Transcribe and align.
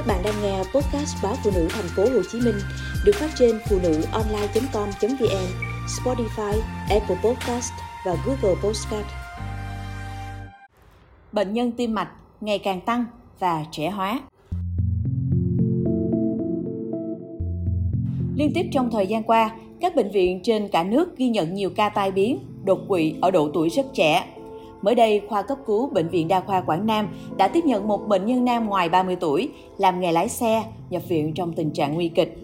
Các 0.00 0.06
bạn 0.06 0.22
đang 0.24 0.34
nghe 0.42 0.58
podcast 0.58 1.16
báo 1.22 1.34
phụ 1.44 1.50
nữ 1.54 1.68
thành 1.70 1.84
phố 1.96 2.02
Hồ 2.02 2.22
Chí 2.32 2.40
Minh 2.40 2.54
được 3.04 3.12
phát 3.14 3.30
trên 3.38 3.58
phụ 3.68 3.78
nữ 3.82 4.02
online.com.vn, 4.12 5.46
Spotify, 5.86 6.60
Apple 6.90 7.16
Podcast 7.24 7.72
và 8.06 8.16
Google 8.26 8.60
Podcast. 8.62 9.06
Bệnh 11.32 11.52
nhân 11.52 11.72
tim 11.72 11.94
mạch 11.94 12.08
ngày 12.40 12.58
càng 12.58 12.80
tăng 12.80 13.04
và 13.38 13.64
trẻ 13.70 13.90
hóa. 13.90 14.20
Liên 18.36 18.52
tiếp 18.54 18.66
trong 18.72 18.90
thời 18.90 19.06
gian 19.06 19.22
qua, 19.22 19.50
các 19.80 19.96
bệnh 19.96 20.10
viện 20.10 20.40
trên 20.42 20.68
cả 20.68 20.84
nước 20.84 21.16
ghi 21.16 21.28
nhận 21.28 21.54
nhiều 21.54 21.70
ca 21.76 21.88
tai 21.88 22.10
biến, 22.10 22.38
đột 22.64 22.78
quỵ 22.88 23.14
ở 23.20 23.30
độ 23.30 23.50
tuổi 23.54 23.68
rất 23.68 23.86
trẻ 23.94 24.26
Mới 24.82 24.94
đây, 24.94 25.22
khoa 25.28 25.42
cấp 25.42 25.58
cứu 25.66 25.86
Bệnh 25.86 26.08
viện 26.08 26.28
Đa 26.28 26.40
khoa 26.40 26.60
Quảng 26.60 26.86
Nam 26.86 27.08
đã 27.36 27.48
tiếp 27.48 27.64
nhận 27.64 27.88
một 27.88 28.08
bệnh 28.08 28.26
nhân 28.26 28.44
nam 28.44 28.66
ngoài 28.66 28.88
30 28.88 29.16
tuổi, 29.16 29.48
làm 29.78 30.00
nghề 30.00 30.12
lái 30.12 30.28
xe, 30.28 30.64
nhập 30.90 31.02
viện 31.08 31.32
trong 31.34 31.52
tình 31.52 31.70
trạng 31.70 31.94
nguy 31.94 32.08
kịch. 32.08 32.38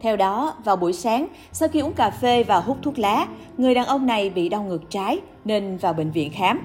Theo 0.00 0.16
đó, 0.16 0.54
vào 0.64 0.76
buổi 0.76 0.92
sáng, 0.92 1.26
sau 1.52 1.68
khi 1.68 1.80
uống 1.80 1.92
cà 1.92 2.10
phê 2.10 2.42
và 2.42 2.60
hút 2.60 2.76
thuốc 2.82 2.98
lá, 2.98 3.26
người 3.58 3.74
đàn 3.74 3.86
ông 3.86 4.06
này 4.06 4.30
bị 4.30 4.48
đau 4.48 4.62
ngực 4.62 4.90
trái 4.90 5.18
nên 5.44 5.76
vào 5.76 5.92
bệnh 5.92 6.10
viện 6.10 6.30
khám. 6.34 6.60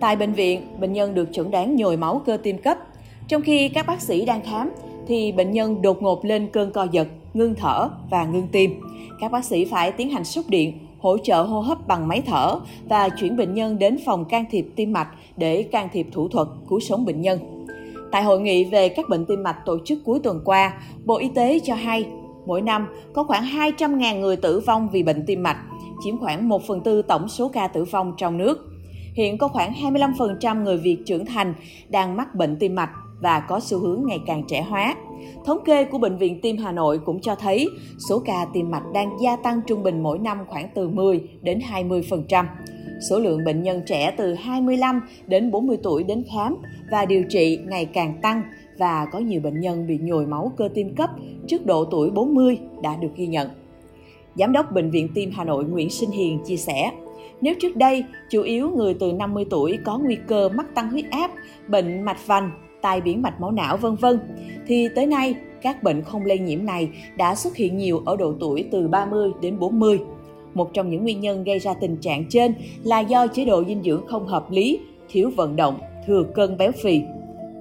Tại 0.00 0.16
bệnh 0.16 0.32
viện, 0.32 0.80
bệnh 0.80 0.92
nhân 0.92 1.14
được 1.14 1.28
chẩn 1.32 1.50
đoán 1.50 1.76
nhồi 1.76 1.96
máu 1.96 2.22
cơ 2.26 2.36
tim 2.42 2.58
cấp. 2.58 2.78
Trong 3.28 3.42
khi 3.42 3.68
các 3.68 3.86
bác 3.86 4.00
sĩ 4.00 4.24
đang 4.24 4.40
khám, 4.42 4.70
thì 5.06 5.32
bệnh 5.32 5.50
nhân 5.50 5.82
đột 5.82 6.02
ngột 6.02 6.24
lên 6.24 6.48
cơn 6.52 6.72
co 6.72 6.86
giật, 6.92 7.08
ngưng 7.34 7.54
thở 7.54 7.88
và 8.10 8.24
ngưng 8.24 8.48
tim. 8.52 8.80
Các 9.20 9.32
bác 9.32 9.44
sĩ 9.44 9.64
phải 9.64 9.92
tiến 9.92 10.10
hành 10.10 10.24
sốc 10.24 10.44
điện 10.48 10.78
hỗ 11.04 11.18
trợ 11.18 11.42
hô 11.42 11.60
hấp 11.60 11.86
bằng 11.86 12.08
máy 12.08 12.22
thở 12.26 12.60
và 12.88 13.08
chuyển 13.08 13.36
bệnh 13.36 13.54
nhân 13.54 13.78
đến 13.78 13.98
phòng 14.06 14.24
can 14.24 14.44
thiệp 14.50 14.66
tim 14.76 14.92
mạch 14.92 15.08
để 15.36 15.62
can 15.62 15.88
thiệp 15.92 16.06
thủ 16.12 16.28
thuật 16.28 16.48
cứu 16.68 16.80
sống 16.80 17.04
bệnh 17.04 17.20
nhân. 17.20 17.66
Tại 18.12 18.22
hội 18.22 18.40
nghị 18.40 18.64
về 18.64 18.88
các 18.88 19.08
bệnh 19.08 19.24
tim 19.26 19.42
mạch 19.42 19.56
tổ 19.66 19.78
chức 19.84 19.98
cuối 20.04 20.20
tuần 20.22 20.40
qua, 20.44 20.72
Bộ 21.04 21.16
Y 21.16 21.28
tế 21.28 21.58
cho 21.64 21.74
hay 21.74 22.06
mỗi 22.46 22.62
năm 22.62 22.86
có 23.14 23.24
khoảng 23.24 23.44
200.000 23.44 24.20
người 24.20 24.36
tử 24.36 24.60
vong 24.60 24.88
vì 24.92 25.02
bệnh 25.02 25.26
tim 25.26 25.42
mạch, 25.42 25.56
chiếm 26.04 26.18
khoảng 26.18 26.48
1 26.48 26.62
phần 26.66 26.80
tư 26.80 27.02
tổng 27.02 27.28
số 27.28 27.48
ca 27.48 27.68
tử 27.68 27.84
vong 27.84 28.14
trong 28.16 28.38
nước. 28.38 28.58
Hiện 29.14 29.38
có 29.38 29.48
khoảng 29.48 29.72
25% 29.72 30.62
người 30.62 30.76
Việt 30.76 30.98
trưởng 31.06 31.26
thành 31.26 31.54
đang 31.88 32.16
mắc 32.16 32.34
bệnh 32.34 32.56
tim 32.60 32.74
mạch 32.74 32.90
và 33.20 33.40
có 33.40 33.60
xu 33.60 33.78
hướng 33.78 34.02
ngày 34.06 34.20
càng 34.26 34.44
trẻ 34.48 34.62
hóa. 34.62 34.94
Thống 35.44 35.58
kê 35.64 35.84
của 35.84 35.98
Bệnh 35.98 36.16
viện 36.16 36.40
Tim 36.40 36.56
Hà 36.56 36.72
Nội 36.72 36.98
cũng 36.98 37.20
cho 37.20 37.34
thấy 37.34 37.68
số 38.08 38.22
ca 38.24 38.46
tim 38.52 38.70
mạch 38.70 38.84
đang 38.94 39.16
gia 39.22 39.36
tăng 39.36 39.60
trung 39.66 39.82
bình 39.82 40.02
mỗi 40.02 40.18
năm 40.18 40.38
khoảng 40.48 40.68
từ 40.74 40.88
10 40.88 41.20
đến 41.42 41.60
20%. 41.72 42.44
Số 43.10 43.18
lượng 43.18 43.44
bệnh 43.44 43.62
nhân 43.62 43.82
trẻ 43.86 44.14
từ 44.16 44.34
25 44.34 45.00
đến 45.26 45.50
40 45.50 45.76
tuổi 45.82 46.02
đến 46.02 46.24
khám 46.32 46.56
và 46.90 47.04
điều 47.04 47.24
trị 47.28 47.58
ngày 47.68 47.84
càng 47.84 48.18
tăng 48.22 48.42
và 48.78 49.06
có 49.12 49.18
nhiều 49.18 49.40
bệnh 49.40 49.60
nhân 49.60 49.86
bị 49.86 49.98
nhồi 49.98 50.26
máu 50.26 50.52
cơ 50.56 50.68
tim 50.74 50.94
cấp 50.94 51.10
trước 51.46 51.66
độ 51.66 51.84
tuổi 51.84 52.10
40 52.10 52.58
đã 52.82 52.96
được 52.96 53.08
ghi 53.16 53.26
nhận. 53.26 53.48
Giám 54.34 54.52
đốc 54.52 54.72
Bệnh 54.72 54.90
viện 54.90 55.08
Tim 55.14 55.30
Hà 55.34 55.44
Nội 55.44 55.64
Nguyễn 55.64 55.90
Sinh 55.90 56.10
Hiền 56.10 56.38
chia 56.46 56.56
sẻ, 56.56 56.90
nếu 57.40 57.54
trước 57.60 57.76
đây 57.76 58.04
chủ 58.30 58.42
yếu 58.42 58.70
người 58.70 58.94
từ 58.94 59.12
50 59.12 59.44
tuổi 59.50 59.78
có 59.84 59.98
nguy 59.98 60.16
cơ 60.28 60.48
mắc 60.48 60.74
tăng 60.74 60.90
huyết 60.90 61.10
áp, 61.10 61.30
bệnh 61.68 62.02
mạch 62.02 62.26
vành, 62.26 62.50
tai 62.84 63.00
biến 63.00 63.22
mạch 63.22 63.40
máu 63.40 63.50
não 63.50 63.76
vân 63.76 63.94
vân 63.94 64.18
thì 64.66 64.88
tới 64.94 65.06
nay 65.06 65.34
các 65.62 65.82
bệnh 65.82 66.02
không 66.02 66.24
lây 66.24 66.38
nhiễm 66.38 66.66
này 66.66 66.88
đã 67.16 67.34
xuất 67.34 67.56
hiện 67.56 67.76
nhiều 67.76 68.02
ở 68.06 68.16
độ 68.16 68.34
tuổi 68.40 68.68
từ 68.70 68.88
30 68.88 69.30
đến 69.40 69.58
40. 69.58 70.00
Một 70.54 70.74
trong 70.74 70.90
những 70.90 71.02
nguyên 71.02 71.20
nhân 71.20 71.44
gây 71.44 71.58
ra 71.58 71.74
tình 71.80 71.96
trạng 71.96 72.24
trên 72.28 72.54
là 72.82 73.00
do 73.00 73.26
chế 73.26 73.44
độ 73.44 73.64
dinh 73.64 73.82
dưỡng 73.82 74.06
không 74.06 74.26
hợp 74.26 74.50
lý, 74.50 74.80
thiếu 75.08 75.30
vận 75.36 75.56
động, 75.56 75.78
thừa 76.06 76.22
cân 76.34 76.56
béo 76.56 76.72
phì. 76.82 77.02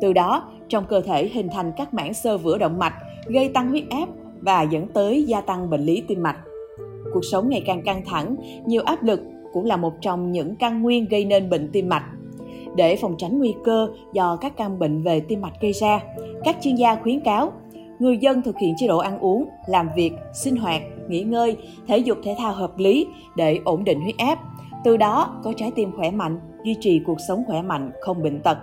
Từ 0.01 0.13
đó, 0.13 0.51
trong 0.69 0.85
cơ 0.89 1.01
thể 1.01 1.27
hình 1.27 1.49
thành 1.49 1.71
các 1.77 1.93
mảng 1.93 2.13
xơ 2.13 2.37
vữa 2.37 2.57
động 2.57 2.79
mạch, 2.79 2.93
gây 3.27 3.49
tăng 3.49 3.69
huyết 3.69 3.83
áp 3.89 4.09
và 4.41 4.61
dẫn 4.61 4.87
tới 4.87 5.23
gia 5.23 5.41
tăng 5.41 5.69
bệnh 5.69 5.81
lý 5.81 6.03
tim 6.07 6.23
mạch. 6.23 6.37
Cuộc 7.13 7.25
sống 7.31 7.49
ngày 7.49 7.63
càng 7.65 7.81
căng 7.81 8.01
thẳng, 8.05 8.35
nhiều 8.65 8.81
áp 8.85 9.03
lực 9.03 9.21
cũng 9.53 9.65
là 9.65 9.77
một 9.77 9.93
trong 10.01 10.31
những 10.31 10.55
căn 10.55 10.81
nguyên 10.81 11.05
gây 11.05 11.25
nên 11.25 11.49
bệnh 11.49 11.69
tim 11.73 11.89
mạch 11.89 12.05
để 12.75 12.95
phòng 12.95 13.15
tránh 13.17 13.39
nguy 13.39 13.55
cơ 13.63 13.87
do 14.13 14.35
các 14.35 14.57
căn 14.57 14.79
bệnh 14.79 15.03
về 15.03 15.19
tim 15.19 15.41
mạch 15.41 15.61
gây 15.61 15.73
ra. 15.73 15.99
Các 16.43 16.57
chuyên 16.61 16.75
gia 16.75 16.95
khuyến 16.95 17.19
cáo 17.19 17.51
người 17.99 18.17
dân 18.17 18.41
thực 18.41 18.57
hiện 18.57 18.73
chế 18.77 18.87
độ 18.87 18.97
ăn 18.97 19.19
uống, 19.19 19.45
làm 19.67 19.89
việc, 19.95 20.11
sinh 20.33 20.55
hoạt, 20.55 20.81
nghỉ 21.07 21.21
ngơi, 21.21 21.57
thể 21.87 21.97
dục 21.97 22.17
thể 22.23 22.35
thao 22.37 22.53
hợp 22.53 22.77
lý 22.77 23.07
để 23.35 23.59
ổn 23.65 23.83
định 23.83 24.01
huyết 24.01 24.17
áp. 24.17 24.39
Từ 24.83 24.97
đó 24.97 25.41
có 25.43 25.53
trái 25.57 25.71
tim 25.75 25.91
khỏe 25.97 26.11
mạnh, 26.11 26.39
duy 26.65 26.75
trì 26.79 27.01
cuộc 27.05 27.17
sống 27.27 27.43
khỏe 27.47 27.61
mạnh, 27.61 27.91
không 28.01 28.23
bệnh 28.23 28.41
tật. 28.41 28.57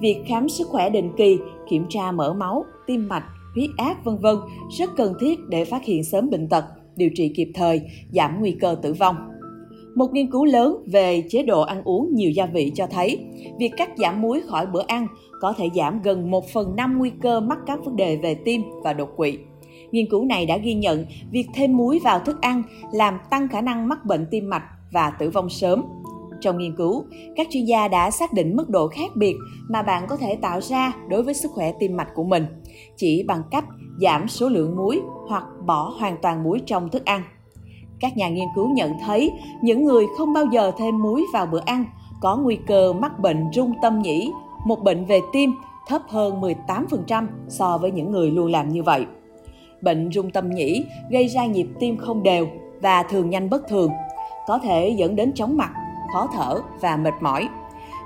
Việc 0.00 0.22
khám 0.26 0.48
sức 0.48 0.68
khỏe 0.68 0.90
định 0.90 1.12
kỳ, 1.16 1.38
kiểm 1.68 1.86
tra 1.88 2.12
mỡ 2.12 2.32
máu, 2.32 2.64
tim 2.86 3.08
mạch, 3.08 3.24
huyết 3.54 3.70
áp 3.76 4.04
vân 4.04 4.18
vân 4.18 4.36
rất 4.78 4.90
cần 4.96 5.14
thiết 5.20 5.38
để 5.48 5.64
phát 5.64 5.84
hiện 5.84 6.04
sớm 6.04 6.30
bệnh 6.30 6.48
tật, 6.48 6.64
điều 6.96 7.10
trị 7.14 7.32
kịp 7.36 7.50
thời, 7.54 7.80
giảm 8.12 8.40
nguy 8.40 8.52
cơ 8.60 8.76
tử 8.82 8.92
vong. 8.92 9.16
Một 9.94 10.12
nghiên 10.12 10.30
cứu 10.30 10.44
lớn 10.44 10.84
về 10.92 11.22
chế 11.30 11.42
độ 11.42 11.60
ăn 11.60 11.82
uống 11.84 12.14
nhiều 12.14 12.30
gia 12.30 12.46
vị 12.46 12.72
cho 12.74 12.86
thấy, 12.86 13.18
việc 13.58 13.72
cắt 13.76 13.90
giảm 13.96 14.22
muối 14.22 14.40
khỏi 14.40 14.66
bữa 14.66 14.82
ăn 14.86 15.06
có 15.40 15.52
thể 15.52 15.68
giảm 15.74 16.02
gần 16.02 16.30
1 16.30 16.48
phần 16.48 16.76
5 16.76 16.98
nguy 16.98 17.10
cơ 17.22 17.40
mắc 17.40 17.58
các 17.66 17.84
vấn 17.84 17.96
đề 17.96 18.16
về 18.16 18.34
tim 18.34 18.62
và 18.84 18.92
đột 18.92 19.08
quỵ. 19.16 19.38
Nghiên 19.90 20.10
cứu 20.10 20.24
này 20.24 20.46
đã 20.46 20.56
ghi 20.56 20.74
nhận 20.74 21.06
việc 21.30 21.46
thêm 21.54 21.76
muối 21.76 21.98
vào 21.98 22.18
thức 22.18 22.40
ăn 22.40 22.62
làm 22.92 23.18
tăng 23.30 23.48
khả 23.48 23.60
năng 23.60 23.88
mắc 23.88 24.04
bệnh 24.04 24.26
tim 24.30 24.50
mạch 24.50 24.64
và 24.92 25.10
tử 25.10 25.30
vong 25.30 25.48
sớm. 25.48 25.84
Trong 26.40 26.58
nghiên 26.58 26.76
cứu, 26.76 27.04
các 27.36 27.46
chuyên 27.50 27.64
gia 27.64 27.88
đã 27.88 28.10
xác 28.10 28.32
định 28.32 28.56
mức 28.56 28.70
độ 28.70 28.88
khác 28.88 29.10
biệt 29.16 29.36
mà 29.68 29.82
bạn 29.82 30.06
có 30.08 30.16
thể 30.16 30.36
tạo 30.36 30.60
ra 30.60 30.92
đối 31.08 31.22
với 31.22 31.34
sức 31.34 31.50
khỏe 31.50 31.72
tim 31.80 31.96
mạch 31.96 32.08
của 32.14 32.24
mình, 32.24 32.46
chỉ 32.96 33.22
bằng 33.22 33.42
cách 33.50 33.64
giảm 34.00 34.28
số 34.28 34.48
lượng 34.48 34.76
muối 34.76 35.00
hoặc 35.28 35.44
bỏ 35.66 35.94
hoàn 35.98 36.16
toàn 36.22 36.42
muối 36.42 36.60
trong 36.66 36.88
thức 36.88 37.04
ăn. 37.04 37.22
Các 38.02 38.16
nhà 38.16 38.28
nghiên 38.28 38.48
cứu 38.54 38.68
nhận 38.68 38.98
thấy 38.98 39.32
những 39.60 39.84
người 39.84 40.06
không 40.18 40.32
bao 40.32 40.44
giờ 40.44 40.72
thêm 40.78 41.02
muối 41.02 41.26
vào 41.32 41.46
bữa 41.46 41.60
ăn 41.66 41.84
có 42.20 42.36
nguy 42.36 42.56
cơ 42.56 42.92
mắc 42.92 43.18
bệnh 43.18 43.46
rung 43.52 43.72
tâm 43.82 44.02
nhĩ, 44.02 44.32
một 44.66 44.82
bệnh 44.82 45.04
về 45.04 45.20
tim 45.32 45.52
thấp 45.88 46.02
hơn 46.08 46.40
18% 46.40 47.26
so 47.48 47.78
với 47.78 47.90
những 47.90 48.10
người 48.10 48.30
luôn 48.30 48.46
làm 48.46 48.68
như 48.68 48.82
vậy. 48.82 49.06
Bệnh 49.82 50.10
rung 50.12 50.30
tâm 50.30 50.50
nhĩ 50.50 50.84
gây 51.10 51.28
ra 51.28 51.46
nhịp 51.46 51.66
tim 51.80 51.96
không 51.96 52.22
đều 52.22 52.46
và 52.80 53.02
thường 53.02 53.30
nhanh 53.30 53.50
bất 53.50 53.68
thường, 53.68 53.90
có 54.46 54.58
thể 54.58 54.94
dẫn 54.98 55.16
đến 55.16 55.32
chóng 55.34 55.56
mặt, 55.56 55.70
khó 56.12 56.28
thở 56.32 56.60
và 56.80 56.96
mệt 56.96 57.14
mỏi. 57.20 57.48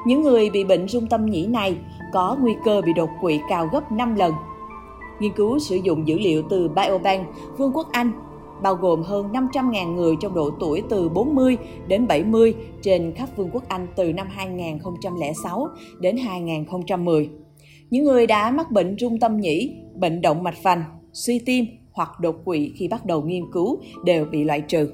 Những 0.06 0.22
người 0.22 0.50
bị 0.50 0.64
bệnh 0.64 0.88
rung 0.88 1.06
tâm 1.06 1.26
nhĩ 1.26 1.46
này 1.46 1.76
có 2.12 2.36
nguy 2.40 2.54
cơ 2.64 2.80
bị 2.86 2.92
đột 2.92 3.10
quỵ 3.20 3.40
cao 3.48 3.68
gấp 3.72 3.92
5 3.92 4.14
lần. 4.14 4.32
Nghiên 5.20 5.32
cứu 5.32 5.58
sử 5.58 5.76
dụng 5.76 6.08
dữ 6.08 6.18
liệu 6.18 6.42
từ 6.50 6.68
Biobank, 6.68 7.26
Vương 7.58 7.72
quốc 7.72 7.88
Anh 7.92 8.12
bao 8.62 8.74
gồm 8.74 9.02
hơn 9.02 9.32
500.000 9.32 9.94
người 9.94 10.14
trong 10.20 10.34
độ 10.34 10.50
tuổi 10.60 10.82
từ 10.90 11.08
40 11.08 11.56
đến 11.88 12.06
70 12.06 12.54
trên 12.82 13.12
khắp 13.14 13.28
Vương 13.36 13.50
quốc 13.52 13.68
Anh 13.68 13.86
từ 13.96 14.12
năm 14.12 14.26
2006 14.30 15.68
đến 16.00 16.16
2010. 16.16 17.30
Những 17.90 18.04
người 18.04 18.26
đã 18.26 18.50
mắc 18.50 18.70
bệnh 18.70 18.96
trung 18.96 19.18
tâm 19.20 19.36
nhĩ, 19.36 19.74
bệnh 19.94 20.22
động 20.22 20.42
mạch 20.42 20.62
vành, 20.62 20.84
suy 21.12 21.38
tim 21.38 21.66
hoặc 21.92 22.20
đột 22.20 22.36
quỵ 22.44 22.72
khi 22.76 22.88
bắt 22.88 23.06
đầu 23.06 23.22
nghiên 23.22 23.52
cứu 23.52 23.78
đều 24.04 24.24
bị 24.24 24.44
loại 24.44 24.60
trừ. 24.60 24.92